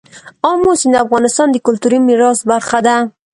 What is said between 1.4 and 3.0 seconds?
د کلتوري میراث برخه ده.